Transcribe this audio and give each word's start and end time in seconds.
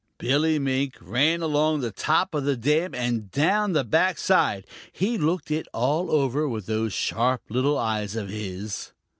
Billy 0.17 0.57
Mink 0.57 0.95
ran 0.99 1.43
along 1.43 1.79
the 1.81 1.91
top 1.91 2.33
of 2.33 2.43
the 2.43 2.55
dam 2.57 2.95
and 2.95 3.29
down 3.29 3.73
the 3.73 3.83
back 3.83 4.17
side. 4.17 4.65
He 4.91 5.15
looked 5.15 5.51
it 5.51 5.67
all 5.75 6.09
over 6.09 6.49
with 6.49 6.65
those 6.65 6.91
sharp 6.91 7.43
little 7.49 7.77
eyes 7.77 8.15
of 8.15 8.27
his. 8.29 8.93